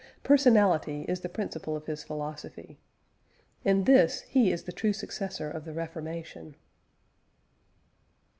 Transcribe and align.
Personality 0.23 1.03
is 1.03 1.19
the 1.19 1.29
principle 1.29 1.75
of 1.75 1.85
his 1.85 2.03
philosophy. 2.03 2.79
In 3.63 3.83
this 3.83 4.21
he 4.21 4.51
is 4.51 4.63
the 4.63 4.71
true 4.71 4.93
successor 4.93 5.47
of 5.51 5.63
the 5.63 5.73
Reformation. 5.73 6.55